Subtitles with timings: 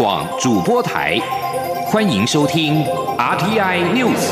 [0.00, 1.18] 广主播台，
[1.84, 2.82] 欢迎收听
[3.18, 4.30] RTI News。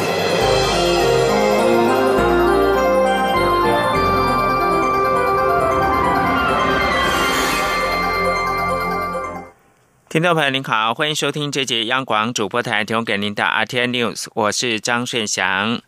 [10.09, 15.83] 听众朋友您好，欢迎收听这节央广主播台提供给您的 RTI News，我是张顺祥。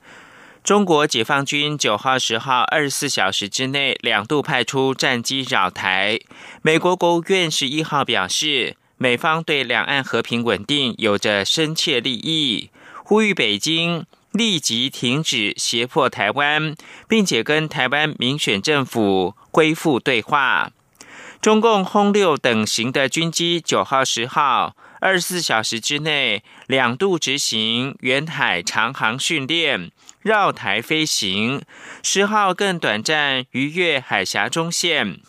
[0.62, 6.18] 中国解放军九号、十号二十四小时之内两度派出战机扰台。
[6.60, 12.68] 美国国务院十一号表示，美方对两岸和平稳定有着深切利益，
[13.02, 16.76] 呼吁北京立即停止胁迫台湾，
[17.08, 20.70] 并且跟台湾民选政府恢复对话。
[21.40, 29.90] 中共轰六等型的军机九号、十号二十四小时之内两度执行远海长航训练。
[30.20, 31.62] 绕台飞行，
[32.02, 35.20] 十号更短暂逾越海峡中线。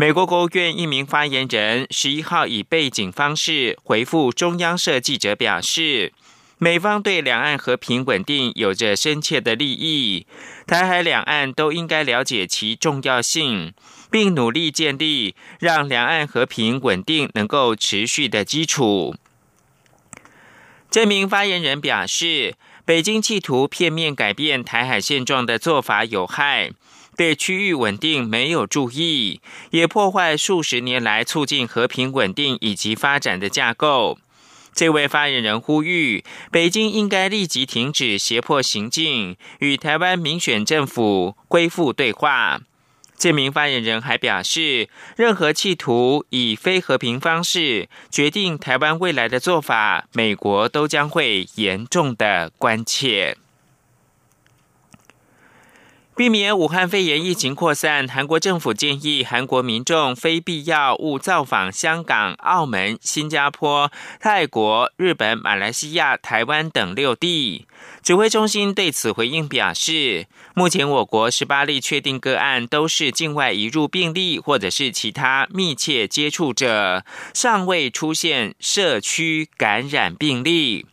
[0.00, 6.12] 美国国务院一名发言人十一号以背景方式回复中央社记者表示，
[6.58, 10.24] 美方对两岸和平稳定有着深切的利益，
[10.68, 13.74] 台海两岸都应该了解其重要性，
[14.08, 19.16] 并努力建立让两岸和平稳定能够持续的基础。
[20.88, 22.54] 这名发言人表示。
[22.88, 26.70] 北京企图片面改变台海现状的做法有害，
[27.18, 34.18] 对区域稳定没有注意，也破坏数十年来促进和平稳定以及发展的架构。
[34.72, 42.60] 这位发言人呼吁，北京应该立即停止胁迫行径，与台湾民选政府恢复对话。
[43.16, 53.36] 这名发言人还表示，任何企图以非和平方式决定台湾未来的做法，美国都将会严重的关切。
[56.18, 67.68] 避免武汉肺炎疫情扩散，韩国政府建议韩国民众非必要勿造访香港、澳门、新加坡、泰国、日本、马来西亚、台湾等六地。
[68.02, 80.84] 指挥中心对此回应表示，目前我国十八例确定个案都是境外移入病例或者是其他密切接触者，尚未出现社区感染病例。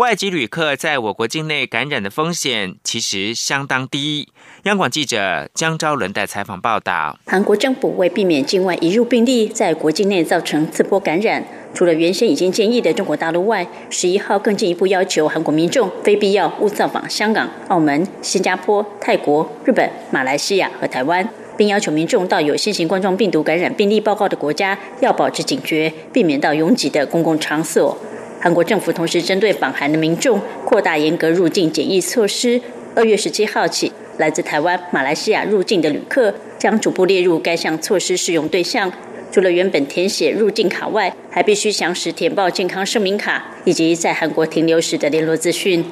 [0.00, 4.26] 外籍旅客在我国境内感染的风险其实相当低。
[4.62, 11.44] 央广记者江昭伦的采访报道：韩国政府为避免境外移入病例在国境内造成次波感染，
[11.74, 21.28] 除了原先已经建议的中国大陆外，十一号更进一步要求韩国民众非必要勿造访香港、澳门、新加坡、泰国、日本、马来西亚和台湾，
[21.58, 27.98] 并要求民众到有新型冠状病毒感染病例报告的国家要保持警觉，避免到拥挤的公共场所。
[28.42, 32.58] 韩国政府同时针对访韩的民众扩大严格入境检疫措施。
[32.94, 38.90] 二月十七号起，来自台湾、马来西亚入境的旅客将逐步列入该项措施适用对象。
[39.30, 45.84] 除了原本填写入境卡外，还必须详实填报健康声明卡以及在韩国停留时的联络资讯。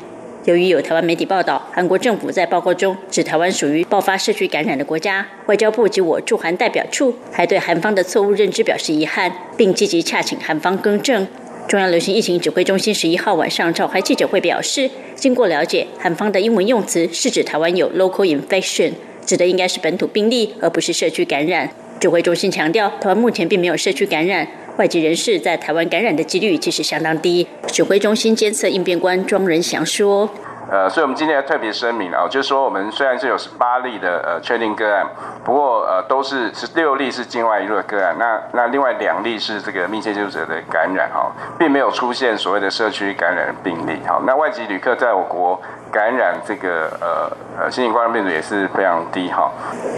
[0.47, 11.29] 由于有台湾媒体报道，韩国政府在报告中指台湾属于爆发社区感染的国家，外交部及我驻韩代表处还对韩方的错误认知表示遗憾，并积极洽请韩方更正。
[11.69, 18.91] 中央流行疫情指挥中心十一号晚上召开记者会，表示，经过了解，韩方的英文用词是指台湾有 local infection，
[19.27, 21.71] 指的应该是本土病例，而不是社区感染。
[22.01, 27.47] 指挥中心强调，台湾目前并没有社区感染，外籍人士在台湾感染的几率其实相当低。
[27.67, 30.31] 指挥中心监测应变官庄仁祥说。
[30.71, 35.07] 呃，所以我们今天要特别声明啊，就是说我们虽然是有十八例的呃确定个案，
[35.43, 44.21] 不过呃都是十六例是境外一入的个案，那那另外两例是这个密切接触者的感染哈，并没有出现所谓的社区感染病例哈。
[44.27, 45.59] 那外籍旅客在我国
[45.91, 49.51] 感染这个呃呃新型冠状病毒也是非常低哈。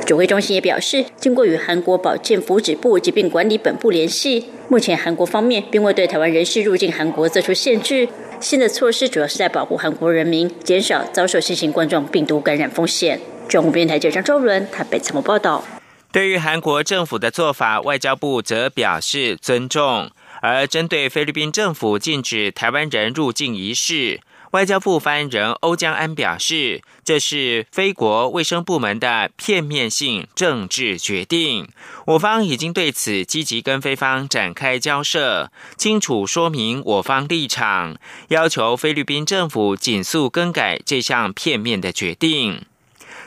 [0.07, 8.09] 指挥中心也表示，经过与韩国保健福祉部疾病管理本部联系，目前韩国方面并未对台湾人士入境韩国做出限制。
[8.41, 13.21] 新的措施主要是在保护韩国人民，减少遭受新型冠状病毒感染风险。
[13.47, 15.63] 中国电台记者周伦台北采访报道。
[16.11, 20.11] 对于韩国政府的做法，外交部则表示尊重。
[20.41, 31.69] 而针对菲律宾政府禁止台湾人入境一事，外交部发言人欧江安表示，这是非国卫生部门的片面性政治决定。
[32.07, 37.97] 我方已经对此积极跟菲方展开交涉，清楚说明我方立场，
[38.31, 42.65] 要求菲律宾政府紧速更改这项片面的决定。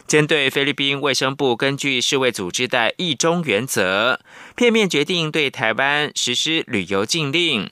[0.05, 4.19] 针对菲律宾卫生部根据世卫组织的一中原则，
[4.55, 7.71] 片面决定对台湾实施旅游禁令。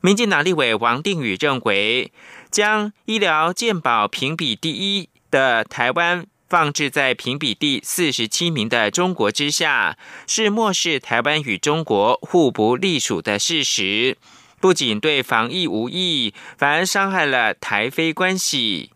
[0.00, 2.12] 民进党立委王定宇认为。
[2.52, 9.96] 将医疗健保评比第一的台湾放置在评比第四十七名的中国之下，
[10.26, 14.18] 是漠视台湾与中国互不隶属的事实。
[14.60, 18.90] 不仅对防疫无益，反而伤害了台非关系。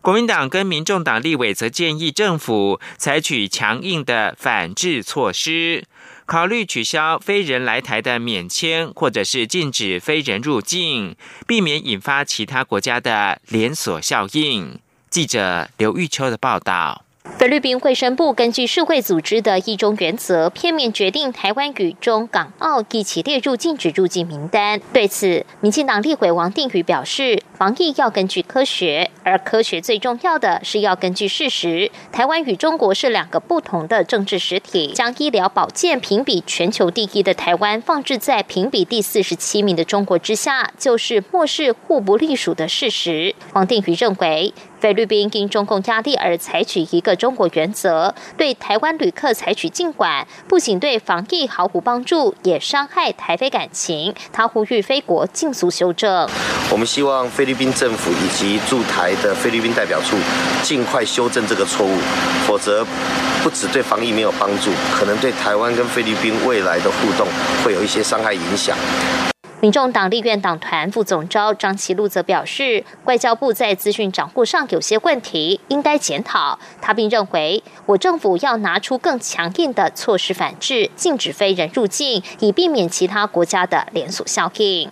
[0.00, 5.84] 国民党跟民众党立委则建议政府采取强硬的反制措施，
[6.32, 11.14] 考虑取消非人来台的免签，或者是禁止非人入境，
[11.46, 14.80] 避免引发其他国家的连锁效应。
[15.10, 17.04] 记者刘玉秋的报道。
[17.24, 24.80] 菲律宾卫生部根据世会组织的一中原则，片面决定台湾与中港澳一起列入禁止入境名单。
[24.92, 31.90] 对此，民进党立委王定宇表示，防疫要根据科学，而科学最重要的是要根据事实。
[32.12, 43.34] 台湾与中国是两个不同的政治实体，将医疗保健评比全球第一的台湾放置在评比第四十七名的中国之下，就是漠视互不隶属的事实。
[43.52, 44.52] 王定宇认为。
[44.82, 54.12] 菲律宾因中共压力而采取一个中国原则，对台湾旅客采取禁管，不仅对防疫毫无帮助，也伤害台菲感情。
[54.32, 56.28] 他呼吁菲国尽速修正。
[56.68, 60.16] 我们希望菲律宾政府以及驻台的菲律宾代表处
[60.64, 61.96] 尽快修正这个错误，
[62.44, 62.84] 否则
[63.44, 67.28] 不止对防疫没有帮助，可能对台湾跟菲律宾未来的互动
[67.64, 68.76] 会有一些伤害影响。
[69.62, 76.58] 民众党立院党团副总召张其禄则表示，外交部在资讯掌握上有些问题，应该检讨。
[76.80, 84.90] 他并认为，我政府要拿出更强硬的措施反制，禁止非人入境，以避免其他国家的连锁效应。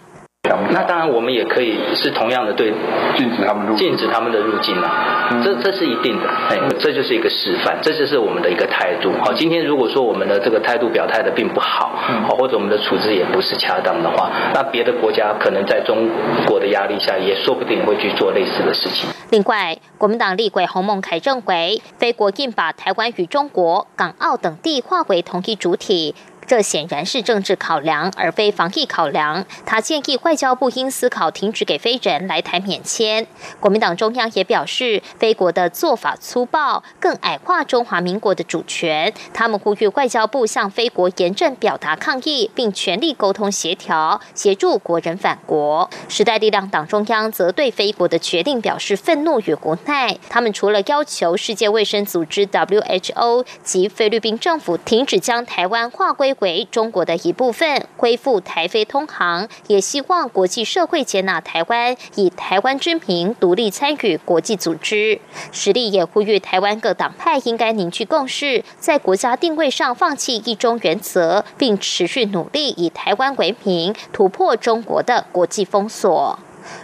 [0.73, 2.73] 那当然，我们也可以是同样的对
[3.17, 9.13] 禁止他们入禁止他们的入境啊，这这是一定的，哎，这就是一个示范，这就是我们的一个态度。
[9.23, 11.93] 好，今天如果说我们的这个态度表态的并不好，
[12.27, 16.09] 好，或者我们的处置也不是恰当的话，那别的国家可能在中
[16.47, 19.11] 国的压力下，也说不定会去做类似的事情。
[19.31, 26.15] 另外，国民党立委洪孟凯认为，非国应把台湾与中国、港澳等地划为同一主体。
[26.47, 29.47] 这显然是政治考量，而非防疫考量。
[29.65, 33.25] 他建议外交部应思考停止给非人来台免签。
[33.61, 39.15] 国民党中央也表示，非国的做法粗暴，更矮化中华民国的主权。
[39.33, 45.89] 他们呼吁外交部向非国严正表达抗议，并全力沟通协调，协助国人返国。
[46.09, 50.19] 时代力量党中央则对非国的决定表示愤怒与无奈。
[50.29, 56.35] 他们除了要求世界卫生组织 （WHO） 及菲律宾政府停止将台湾划归。
[56.41, 65.21] 为中国的一部分，恢复台非通航，也希望国际社会接纳台湾，以台湾之名独立参与国际组织。
[65.53, 76.39] 实力也呼吁台湾各党派应该凝聚共识，在国家定位上放弃一中原则，并持续努力以台湾为名突破中国的国际封锁。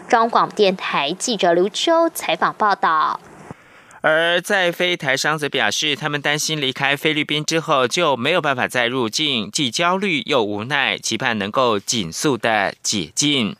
[0.09, 3.21] 中广电台记者刘秋采访报道。
[4.09, 13.57] 而在菲台商则表示，他们担心离开菲律宾之后就没有办法再入境，既焦虑又无奈，期盼能够紧速的解禁。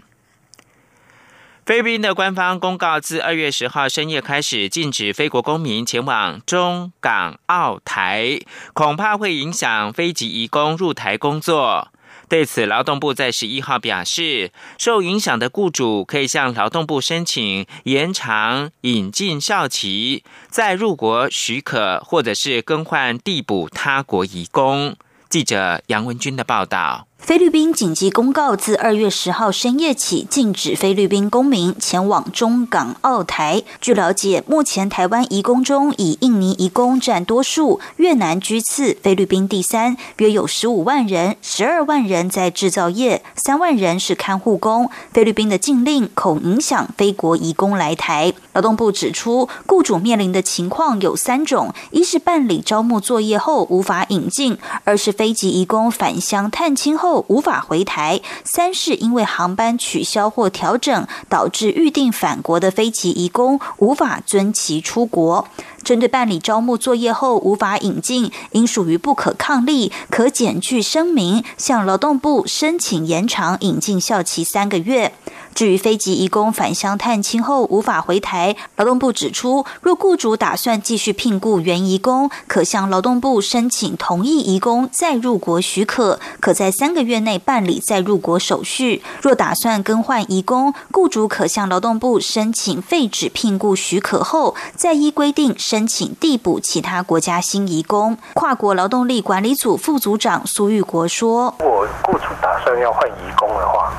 [1.65, 8.39] 菲律宾的官方公告自二月十号深夜开始禁止非国公民前往中港澳台，
[8.73, 11.89] 恐怕会影响非籍移工入台工作。
[12.29, 24.97] 对此，劳动部在十一号表示，受影响的雇主可以向劳动部申请延长引进校期、再入国许可，或者是更换递补他国移工。
[25.29, 27.07] 记者杨文军的报道。
[27.27, 33.65] 菲律宾紧急公告自二月十号深夜起禁止菲律宾公民前往中港澳台。
[33.81, 44.89] 据了解，目前台湾移工中以印尼移工占多数，越南居次，菲律宾第三，约有十五万人，十二万人在制造业，三万人是看护工。
[45.13, 48.33] 菲律宾的禁令恐影响非国移工来台。
[48.53, 54.55] 劳动部指出，雇主面临的情况有三种：一是办理招募作业后无法引进；
[54.85, 57.16] 二是非籍移工返乡探亲后。
[57.29, 65.49] 无法回台，三是因为航班取消或调整，导致预定返国的飞机移工无法遵其出国。
[65.83, 75.13] 针对办理招募作业后无法引进，应属于不可抗力，可检具声明向劳动部申请延长引进效期三个月。
[75.57, 89.03] 至于非籍移工返乡探亲后无法回台，劳动部指出，若雇主打算继续聘雇原移工，可向劳动部申请同意移工再入国许可，可在三个月内办理再入国手续。
[89.23, 98.19] 若打算更换移工，雇主可向劳动部申请废止聘雇许可后，再依规定申请递补其他国家新移工。
[98.35, 103.91] 跨国劳动力管理组副组长苏玉国说：“我雇主打算要换移工的话。”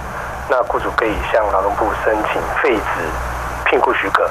[0.50, 4.30] 那雇主可以向劳动部申请废止聘雇许可，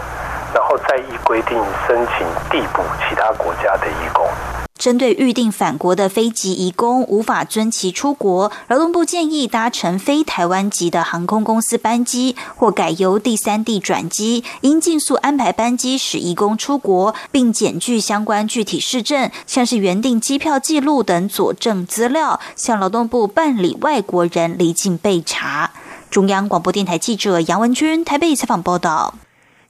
[0.54, 4.26] 然后再依规定申请递补其他国家的义工。
[4.78, 25.70] 针对预定返国的非籍移工无法遵期出国，劳动部建议搭乘非台湾籍的航空公司班机，或改由第三地转机，应尽速安排班机使移工出国，并检具相关具体事证，像是原定机票记录等佐证资料，向劳动部办理外国人离境备查。
[26.10, 29.14] 中央广播电台记者杨文君台北采访报道。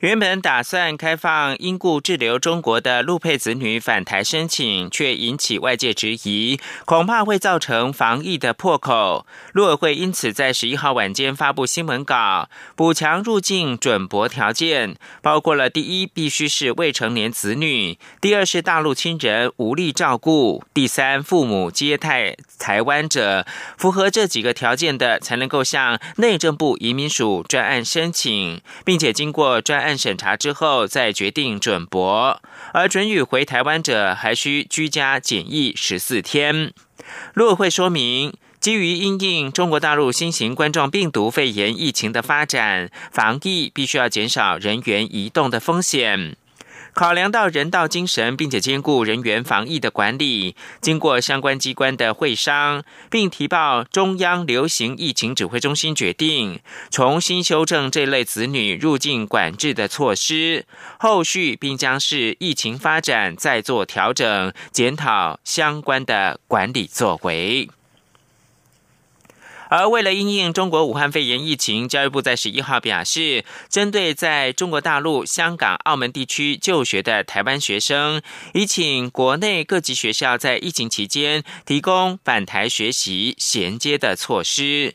[0.01, 9.25] 原本打算开放因故滞留中国的陆配子女返台申请，却引起外界质疑，恐怕会造成防疫的破口。
[9.55, 23.47] 陆委会因此在十一号晚间发布新闻稿，补强入境准驳条件，包括了第一，必须是未成年子女；第二是大陆亲人无力照顾；第三，父母接待台湾者，
[23.79, 29.86] 符合这几个条件的，才能够向内政部移民署专案申请，并且经过专。
[29.87, 36.73] 按审查之后再决定准驳，而准予回台湾者还需居家检疫十四天。
[37.35, 46.37] 陆委会说明，基于因应中国大陆新型冠状病毒肺炎疫情的发展，防疫必须要减少人员移动的风险。
[46.97, 56.59] 考量到人道精神，并且兼顾人员防疫的管理，经过相关机关的会商，并提报中央流行疫情指挥中心决定，
[56.91, 60.65] 重新修正这类子女入境管制的措施。
[60.99, 67.69] 后续并将是疫情发展再做调整，检讨相关的管理作为。
[69.69, 78.23] 而为了应应中国武汉肺炎疫情，教育部在十一号表示，针对在中国大陆、香港、澳门地区就学的台湾学生，
[78.55, 84.95] 已请国内各级学校在疫情期间提供返台学习衔接的措施，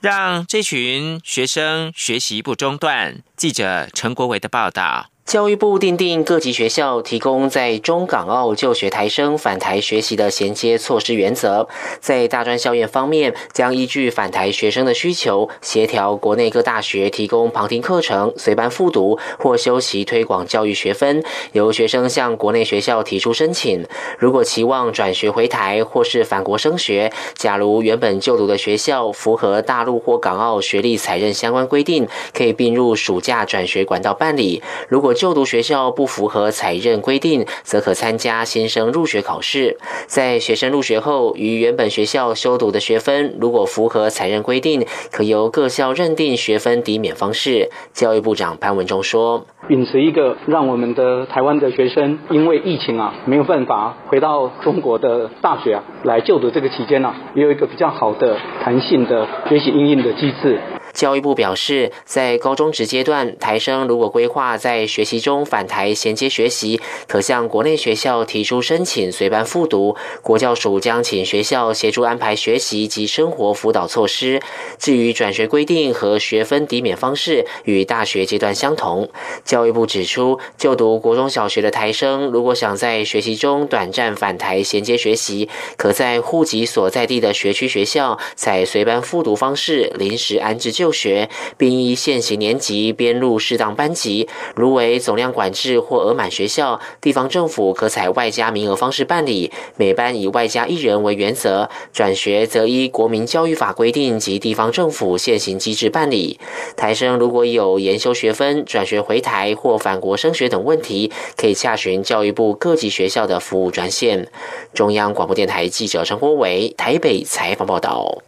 [0.00, 3.22] 让这群学生学习不中断。
[3.36, 5.13] 记者陈国伟的报道。
[5.26, 11.66] 教育部订定各级学校提供在中港澳就学台生返台学习的衔接措施原则，
[11.98, 23.84] 在大专校院方面，将依据返台学生的需求，协调国内各大学提供旁听课程、随班复读或修习推广教育学分，由学生向国内学校提出申请。
[24.18, 34.62] 如果期望转学回台或是返国升学，假如原本就读的学校符合大陆或港澳学历采认相关规定，可以并入暑假转学管道办理。
[34.86, 39.78] 如果就读学校不符合采认规定，则可参加新生入学考试。
[40.06, 47.70] 在学生入学后，与原本学校修读的学分，如果符合采认规定，可由各校认定学分抵免方式。
[47.92, 60.58] 教育部长潘文忠说：“秉持一个让我们的台湾的学生因为疫情啊没有办法回到中国的大学啊来就读，这个期间呢，也有一个比较好的弹性的学习应用的机制。”
[60.94, 74.40] 教育部表示，在高中职阶段，台生如果规划在学习中返台衔接学习，可向国内学校提出申请随班复读，国教署将请学校协助安排学习及生活辅导措施。
[74.78, 79.10] 至于转学规定和学分抵免方式，与大学阶段相同。
[79.44, 90.83] 教育部指出，就读国中小学的台生，如果想在学习中短暂返台衔接学习，可在户籍所在地的学区学校采随班复读方式临时安置就。
[90.84, 94.28] 就学，并依现行年级编入适当班级。
[94.54, 101.70] 如为总量管制或额满学校，地方政府可采外加名额方式办理，每班以外加一人为原则。
[101.94, 106.38] 转学则依国民教育法规定及地方政府现行机制办理。
[106.76, 114.28] 台生如果有研修学分、转学回台或返国升学等问题，可以洽询教育部各级学校的服务专线。
[114.74, 118.18] 中央广播电台记者陈国伟台北采访报道。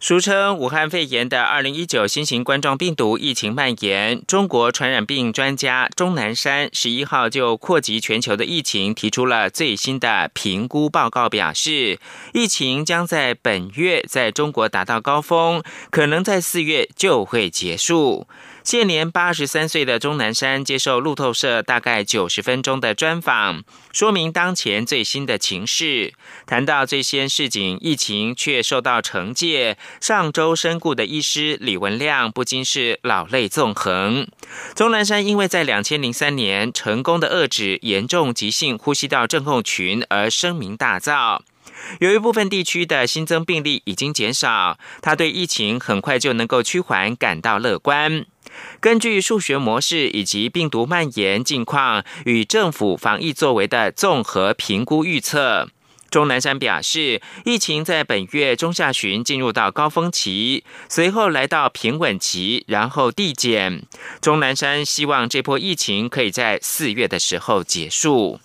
[0.00, 11.98] 俗称武汉肺炎的二零一九新型冠状病毒疫情蔓延，中国传染病专家钟南山十一号就扩及全球的疫情提出了最新的评估报告，表示
[12.32, 18.28] 疫情将在本月在中国达到高峰，可能在四月就会结束。
[18.70, 26.12] 现年八十三岁的钟南山接受路透社大概九十分钟的专访，说明当前最新的情势。
[26.44, 34.28] 谈到最先市井疫情却受到惩戒，上周身故的医师李文亮不禁是老泪纵横。
[34.74, 41.40] 钟南山因为在两千零三年成功的遏制严重急性呼吸道症候群而声名大噪。
[42.00, 48.26] 由于部分地区的新增病例已经减少，他对疫情很快就能够趋缓感到乐观。
[48.80, 55.68] 根据数学模式以及病毒蔓延近况与政府防疫作为的综合评估预测，
[56.10, 63.82] 钟南山表示，疫情在本月中下旬进入到高峰期，随后来到平稳期，然后递减。
[64.20, 68.40] 钟南山希望这波疫情可以在四月的时候结束。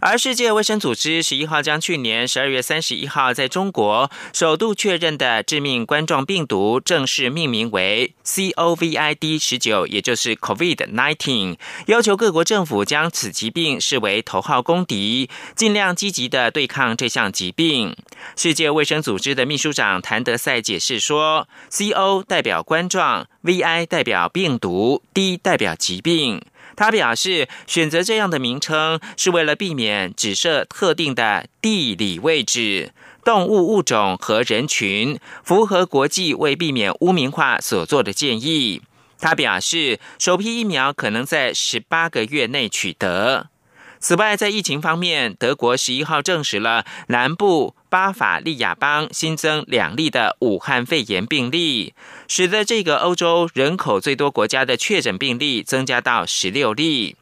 [0.00, 17.96] 而世界卫生组织十一号将去年十二月三十一号在中国首度确认的致命冠状病毒正式命名为 COVID 十九，也就是 Covid nineteen，要求各国政府将此疾病视为头号公敌，尽量积极的对抗这项疾病。
[18.36, 26.42] 世界卫生组织的秘书长谭德赛解释说：“CO 代表冠状，VI 代表病毒，D 代表疾病。”
[26.76, 32.92] 他表示，选择这样的名称是为了避免只设特定的地理位置、
[33.24, 38.82] 动物物种和人群，符合国际为避免污名化所做的建议。
[39.18, 43.48] 他表示，首批疫苗可能在十八个月内取得。
[43.98, 51.94] 此外，在疫情方面，德国十一号证实了南部巴伐利亚邦新增两例的武汉肺炎病例，
[52.28, 57.16] 使得这个欧洲人口最多国家的确诊病例增加到十六例。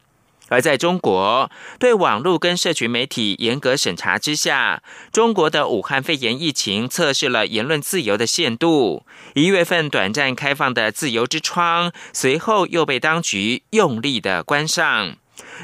[0.47, 9.03] 而在中国，对网络跟社群媒体严格审查之下，中国的武汉肺炎疫情测试了言论自由的限度。
[9.33, 15.15] 一月份短暂开放的自由之窗，随后又被当局用力的关上。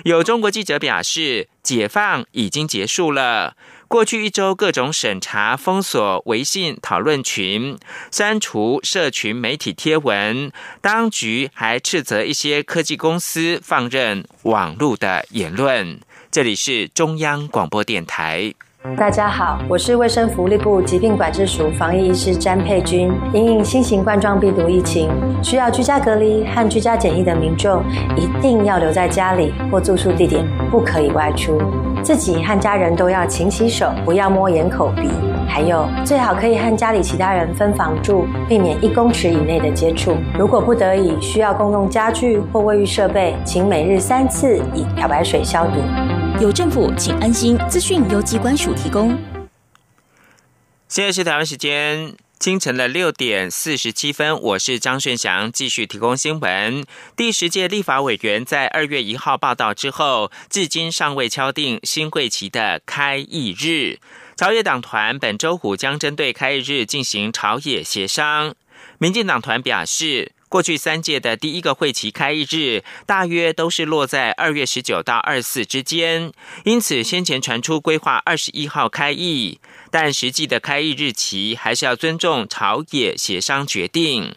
[0.04, 3.56] 有中国记者表示，解放已经结束了。
[3.92, 7.78] 过去一周，各种审查、封锁微信讨论群、
[8.10, 16.00] 删除社群媒体贴文，当局还斥责一些科技公司放任网络的言论。
[16.32, 18.54] 这里是中央广播电台。
[18.98, 23.14] 大家好，我是卫生福利部疾病管制署防疫医师詹佩君。
[23.32, 25.08] 因应新型冠状病毒疫情，
[25.44, 27.84] 需要居家隔离和居家检疫的民众，
[28.18, 31.62] 一定要留在家里或住宿地点，不可以外出。
[32.02, 35.10] 自己和家人都要勤洗手，不要摸眼、口、鼻。
[35.48, 40.16] 还有，最好可以和家里其他人分房住，避免一公尺以内的接触。
[40.40, 45.74] 如果不得已需要公用家具或卫浴设备，请每日三次以漂白水消毒。
[46.42, 47.56] 有政府，请安心。
[47.70, 49.16] 资讯由机关署提供。
[50.88, 56.84] 现在是台湾时间清晨的六点四十七分，我是张顺祥，继续提供新闻。
[57.16, 64.00] 第十届立法委员在二月一号报道之后，至今尚未敲定新会期的开议日。
[64.36, 68.56] 朝野党团本周五将针对开议日进行朝野协商。
[68.98, 70.32] 民进党团表示。
[70.52, 76.34] 过去三届的第一个会期开议日，大约都是落在二月十九到二十四之间，
[76.66, 84.36] 因此先前传出规划二十一号开议，但实际的开议日期还是要尊重朝野协商决定。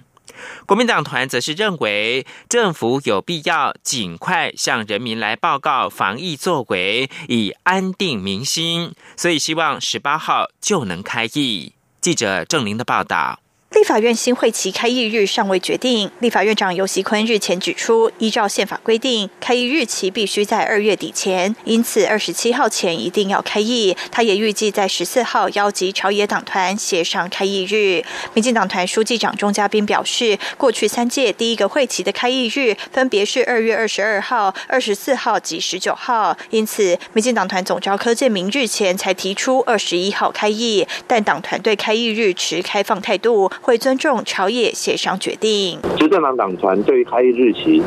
[0.66, 11.72] 国民党团则是认为，政府有必要尽快向人民来报告防疫作为，以安定民心，所以希望十八号就能开议。
[12.00, 13.43] 记者郑玲的报道。
[13.74, 16.08] 立法院新会期开议日尚未决定。
[16.20, 23.96] 立法院长游锡坤日前指出，依照宪法规定，开议日期必须在二月底前，因此二十七号前一定要开议。
[24.12, 28.04] 他也预计在十四号邀集朝野党团协商开议日。
[28.32, 43.50] 民进党团书记长钟嘉宾表示，过去三届第一个会期的开议日分别是二月二十二号、二十四号及十九号，因此民进党团总召柯建明日前才提出二十一号开议，但党团对开议日持开放态度。
[43.64, 45.78] 会尊重朝野协商决定。
[45.96, 47.82] 执政党党团对于开议日期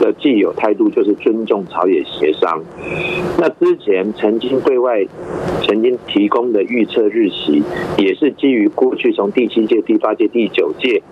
[0.00, 2.58] 的既有态度就是尊重朝野协商。
[3.38, 5.04] 那之前曾经对外
[5.62, 7.62] 曾经提供的预测日期，
[7.98, 11.02] 也是基于过去从第七届、第八届、第九届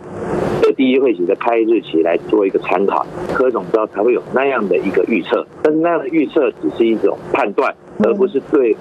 [0.63, 3.07] 的第一会期的开议日期来做一个参考。
[3.35, 8.77] 柯总知道才会有那样的一个预测，但是那样的预测只是一种判断，而不是对。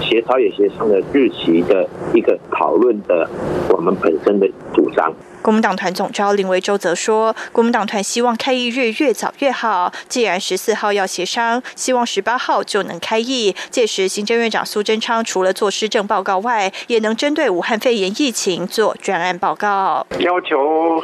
[0.00, 3.28] 协调也协商的日期的一个讨论的，
[3.68, 5.12] 我们本身的主张。
[5.48, 9.90] 国民党团总召林维洲则说，国民党团希望开议日越早越好。
[10.06, 13.56] 既然十四号要协商，希望十八号就能开议。
[13.70, 20.06] 届时，行政院长苏贞昌除了做施政报告外，也能针对武汉肺炎疫情做专案报告。
[20.18, 21.02] 要求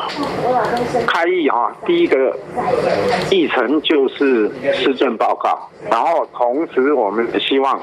[1.06, 2.36] 开议啊，第一个
[3.30, 7.80] 议程就是施政报告，然后同时我们希望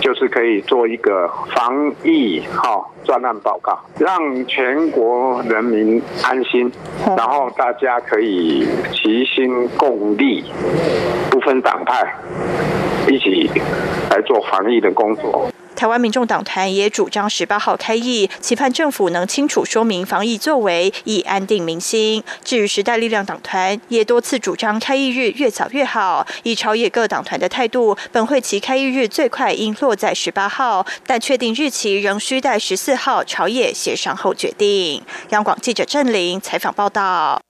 [0.00, 2.84] 就是可以做一个防疫哈。
[3.04, 6.72] 专案报告，让全国人民安心，
[7.16, 10.44] 然后大家可以齐心共力，
[11.30, 12.14] 不分党派，
[13.08, 13.50] 一起
[14.10, 15.50] 来做防疫的工作。
[15.78, 22.20] 台湾民众党团也主张十八号开议，期盼政府能清楚说明防疫作为，以安定民心。
[22.42, 26.26] 至于时代力量党团，也多次主张开议日越早越好。
[26.42, 35.00] 以朝野各党团的态度，本会期开议日最快应落在十八号，但确定日期仍需待十四号朝野协商后决定。
[35.28, 37.47] 央广记者郑玲采访报道。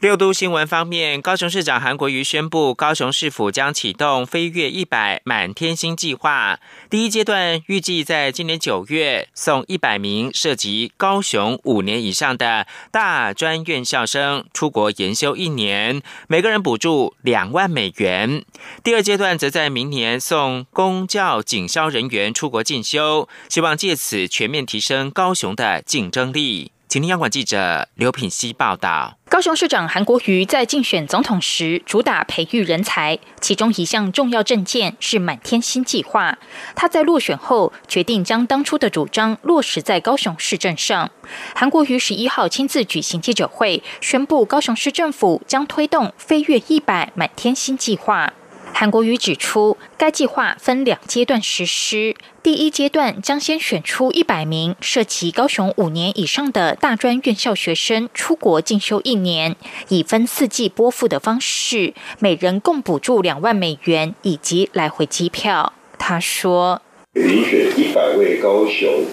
[0.00, 6.60] 六都新闻方面，高雄市长韩国瑜宣布，高雄市府将启动“飞跃一百满天星”计划。
[6.88, 18.44] 第一阶段预计在今年九月送一百名涉及高雄五年以上的大专院校生出国研修一年，每个人补助两万美元。
[18.84, 26.70] 第二阶段则在明年送公教警消人员出国进修，希望借此全面提升高雄的竞争力。
[26.88, 29.18] 请听央广记者刘品希报道。
[29.28, 36.38] 高雄市长韩国瑜在竞选总统时主打培育人才，其中一项重要政见是满天星计划。
[36.74, 41.10] 他在落选后决定将当初的主张落实在高雄市政上。
[41.54, 48.32] 韩国瑜十一号亲自举行记者会，宣布高雄市政府将推动飞跃一百满天星计划。
[48.80, 52.14] 韩国瑜指出，该计划分两阶段实施。
[52.44, 59.56] 第一阶段将先选出一百名涉及高雄五年以上的大专院校学生出国进修一年，
[59.88, 65.72] 以分四季拨付的方式，每人共补助两万美元以及来回机票。
[65.98, 66.80] 他说
[67.18, 69.06] ：“遴选一百位高雄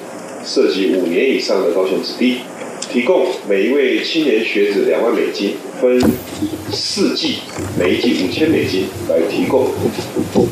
[0.46, 2.42] 涉及五年以上的高雄子弟。”
[2.96, 6.00] 提供每一位青年学子两万美金，分
[6.72, 7.40] 四季，
[7.78, 9.70] 每一季五千美金来提供。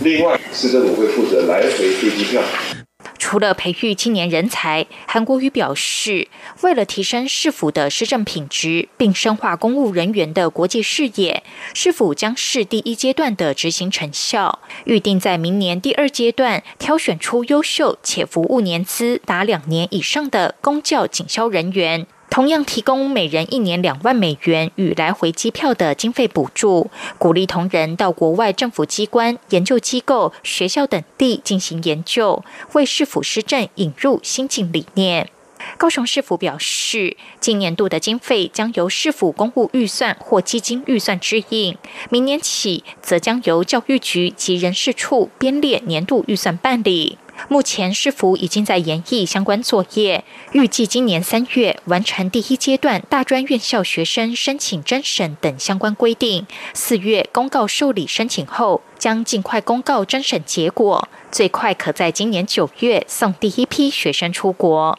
[0.04, 2.44] 另外，市政府会负责来回飞机票。
[3.18, 6.28] 除了培育青年人才，韩国瑜表示，
[6.60, 22.06] 为了提升市府的施政品质，并深化公务人员的国际视野，市府将是第一阶段的执行成效，预定在明年第二阶段挑选出优秀且服务年资达两年以上的公教警消人员。
[22.34, 35.30] 同样提供每人一年两万美元与来回机票的经费补助，鼓励同仁到国外政府机关、研究机构、学校等地进行研究，为市府施政引入新进理念。
[35.78, 41.78] 高雄市府表示，今年度的经费将由市府公务预算或基金预算支应，
[42.10, 47.20] 明年起则将由教育局及人事处编列年度预算办理。
[47.50, 64.98] 目前市府已经在研议相关作业，预计今年三月完成第一阶段大专院校学生申请甄审等相关规定，四月公告受理申请后，将尽快公告甄审结果，最快可在今年九月送第一批学生出国。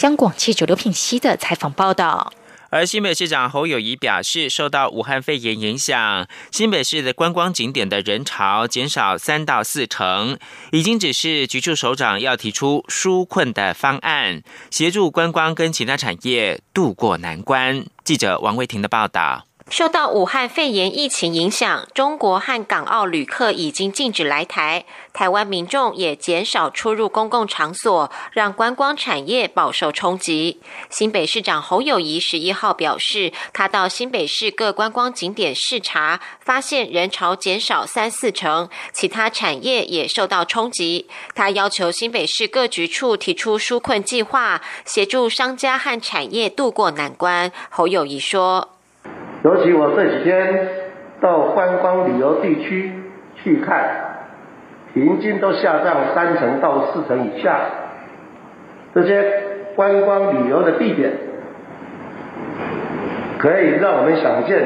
[0.00, 2.32] 央广记者刘品熙的采访报道。
[2.72, 10.38] 而新北市长侯友谊表示，受到武汉肺炎影响，新北市的观光景点的人潮减少三到四成，
[10.70, 17.84] 已经指示局处首长要提出纾困的方案，协助观光跟其他产业渡过难关。
[18.04, 19.44] 记者王维婷的报道。
[19.70, 30.60] 受到武汉肺炎疫情影响，中国和港澳旅客已经禁止来台，台湾民众也减少出入公共场所，让观光产业饱受冲击。
[30.90, 41.08] 新北市长侯友谊十一号表示，他到新北市各观光景点视察，发现人潮减少三四成，其他产业也受到冲击。
[41.34, 47.50] 他要求新北市各局处提出纾困计划，协助商家和产业渡过难关。
[47.70, 48.71] 侯友谊说。
[49.42, 50.68] 尤其我这几天
[51.20, 52.92] 到观光旅游地区
[53.36, 53.84] 去看，
[54.94, 57.58] 平均都下降三成到四成以下。
[58.94, 59.42] 这些
[59.74, 61.12] 观光旅游的地点，
[63.38, 64.62] 可以让我们想见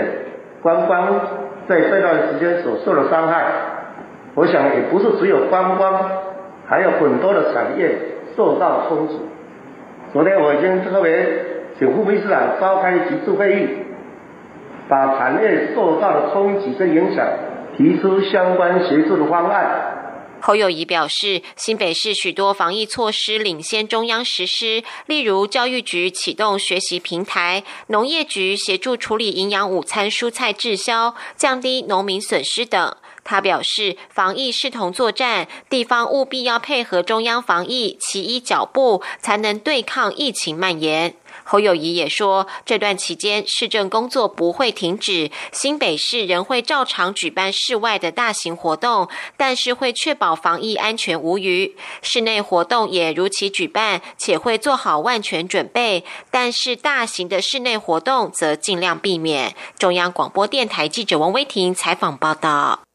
[0.60, 1.20] 观光
[1.66, 3.44] 在这段时间所受的伤害。
[4.34, 6.10] 我想也不是只有观光，
[6.66, 7.96] 还有很多的产业
[8.36, 9.18] 受到冲击。
[10.12, 11.26] 昨天我已经特别
[11.78, 13.68] 请副秘书长召开急促会议。
[14.88, 17.26] 把产业受到的冲击跟影响
[17.76, 19.92] 提出相关协助的方案。
[20.38, 32.94] 侯友谊表示，新北市许多防疫措施领先中央实施，例如教育局启动学习平台，农业局协助处理营养午餐蔬菜滞销，降低农民损失等。
[33.24, 41.14] 他表示，防疫视同作战，地方务必要配合中央防疫，齐一脚步，才能对抗疫情蔓延。
[41.48, 51.76] 侯友谊也说，这段期间市政工作不会停止，新北市仍会照常举办室外的大型活动，但是会确保防疫安全无虞。
[52.02, 59.54] 室内活动也如期举办，且会做好万全准备，但是大型的室内活动则尽量避免。
[59.78, 62.85] 中央广播电台记者王威婷采访报道。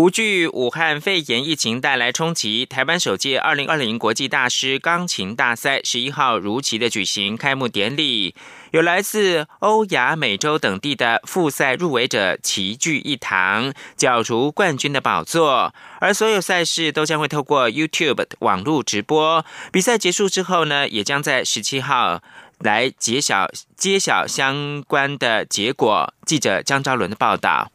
[0.00, 8.34] 无惧武汉肺炎疫情带来冲击，台湾首届二零二零国际大师钢琴大赛十一号如期的举行开幕典礼，
[8.70, 15.74] 有来自欧亚美洲等地的复赛入围者齐聚一堂，角逐冠军的宝座。
[16.00, 19.44] 而所有赛事都将会透过 YouTube 网络直播。
[19.70, 22.22] 比赛结束之后呢，也将在十七号。
[22.60, 26.12] 来揭晓揭晓相关的结果。
[26.26, 27.70] 记者张昭伦的报道。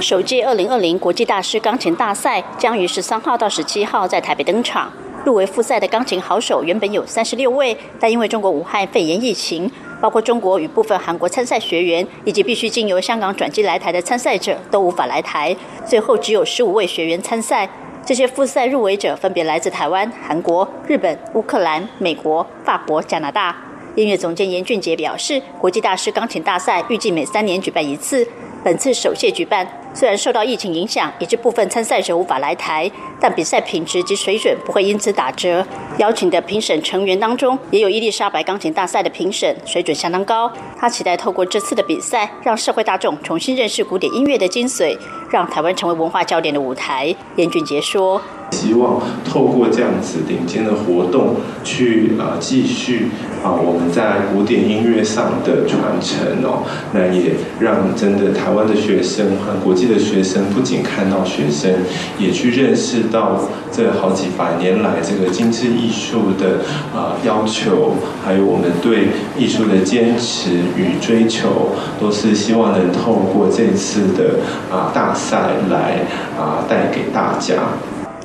[0.00, 4.92] 首届二零二零国际大师钢琴大赛将于十三号到十七号在台北登场。
[5.24, 9.70] 入围复赛的钢琴好手原本有三十六位，但因为中国武汉肺炎疫情，
[10.00, 17.68] 包括中国与部分韩国参赛学员，以及必须经由香港转机来台的参赛者都无法来台，最后只有十五位学员参赛。
[18.04, 23.54] 这些复赛入围者分别来自台湾、韩国、日本、乌克兰、美国、法国、加拿大。
[23.94, 28.26] 音乐总监严俊杰表示，国际大师钢琴大赛预计每三年举办一次。
[28.64, 35.66] 本次首届举办，虽然受到疫情影响，以致部分参赛者无法来台，但比赛品质及水准不会因此打折。
[35.98, 40.48] 邀请的评审成员当中，也有伊丽莎白钢琴大赛的评审，水准相当高。
[40.78, 44.96] 他期待透过这次的比赛，让社会大众重新认识古典音乐的精髓，
[45.28, 47.12] 让台湾成为文化焦点的舞台。
[47.34, 48.22] 严俊杰说。
[48.52, 53.08] 希望透过这样子顶尖的活动，去啊继续
[53.42, 61.70] 啊我们在古典音乐上的传承哦，那也让真的台湾的学生和国际的学生，不仅看到学生，
[62.18, 63.40] 也去认识到
[63.72, 66.62] 这好几百年来这个精致艺术的
[66.96, 74.38] 啊要求，还有我们对艺术的坚持与追求，都是希望能透过这次的
[74.70, 76.06] 啊大赛来
[76.38, 77.54] 啊带给大家。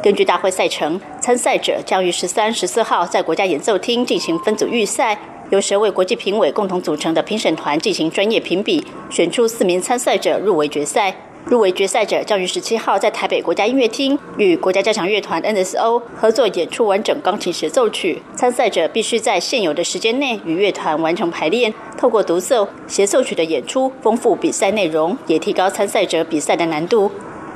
[0.08, 11.14] 根据大会赛程，参赛者将于十三、十四号在国家演奏厅进行分组预赛，由十位国际评委共同组成的评审团进行专业评比，选出四名参赛者入围决赛。
[11.44, 18.22] 入围决赛者将于十七号在台北国家音乐厅与国家交响乐团 NSO 合作演出完整钢琴协奏曲。
[18.34, 27.12] 参赛者必须在现有的时间内与乐团完成排练，透过独奏协奏曲的演出，丰富比赛内容，也提高参赛者比赛的难度。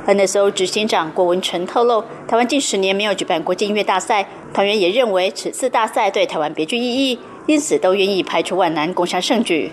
[0.08, 9.72] NSO 执行长郭文成透露，台湾近十年没有举办国际音乐大赛，团员也认为此次大赛对台湾别具意义，因此都愿意排除万难攻下胜局。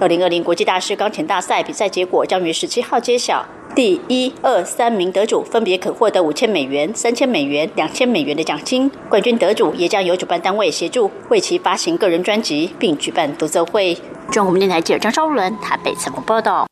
[0.00, 13.96] 二零二零国际大师钢琴大赛比赛结果将于十七号揭晓，第一、二、三名得主分别可获得五千美元、三千美元、两千美元的奖金，冠军得主也将由主办单位协助为其发行个人专辑，并举办独奏会。
[14.30, 16.66] 中国电台记者张昭伦台北采访报道。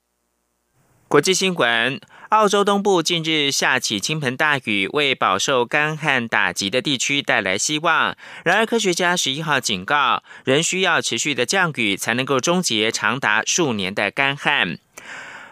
[1.08, 2.00] 国际新闻。
[2.30, 8.16] 澳洲东部近日下起倾盆大雨，为饱受干旱打击的地区带来希望。
[8.44, 14.76] 然而，科学家十一号警告，仍需要持续的降雨才能够终结长达数年的干旱。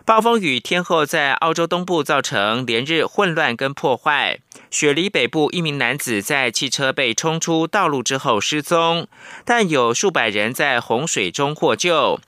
[0.04, 4.40] 暴风雨天后在澳洲东部造成连日混乱跟破坏。
[4.68, 9.06] 雪梨北部一名男子在汽车被冲出道路之后失踪，
[9.44, 12.20] 但有数百人在洪水中获救。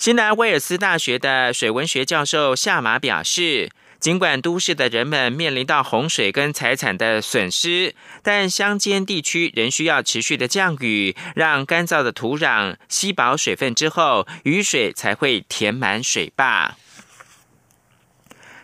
[0.00, 16.78] 新南威尔斯大学的水文学教授夏马表示，尽管都市的人们面临到洪水跟财产的损失，但乡间地区仍需要持续的降雨，让干燥的土壤吸饱水分之后，雨水才会填满水坝。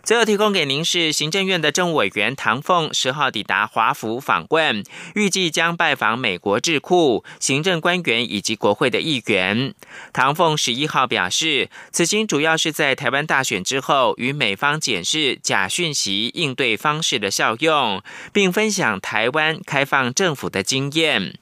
[0.06, 4.84] 最后提供给您是行政院的政务委员唐凤十号抵达华府访问，
[5.16, 9.74] 预计将拜访美国智库、行政官员以及国会的议员。
[10.12, 18.00] 唐凤十一号表示，此行主要是在台湾大选之后，与美方检视假讯息应对方式的效用，
[18.32, 21.36] 并分享台湾开放政府的经验。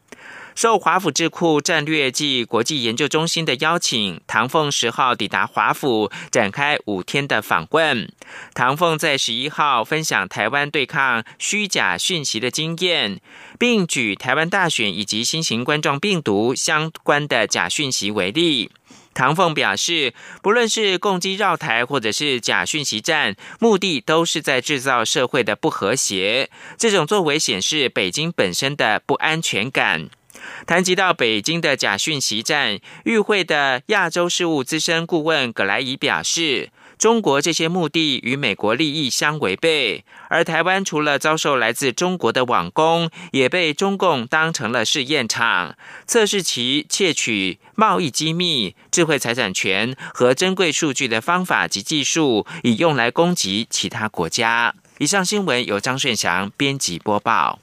[0.54, 8.10] 受华府智库战略暨国际研究中心的邀请，唐凤十号抵达华府，展开五天的访问。
[8.54, 13.20] 唐凤在十一号分享台湾对抗虚假讯息的经验，
[13.58, 18.70] 并举台湾大选以及新型冠状病毒相关的假讯息为例。
[19.12, 20.12] 唐凤表示，
[20.42, 26.50] 不论是攻击绕台或者是假讯息战，目的都是在制造社会的不和谐。
[26.76, 30.08] 这种作为显示北京本身的不安全感。
[30.66, 45.76] 谈及到北京的假讯息战，与会的亚洲事务资深顾问葛莱仪表示，中国这些目的与美国利益相违背，而台湾除了遭受来自中国的网攻，也被中共当成了试验场，
[46.06, 54.74] 测试其窃取贸易机密、智慧财产权和珍贵数据的方法及技术，以用来攻击其他国家。
[54.98, 57.58] 以上新闻由张顺祥编辑播报。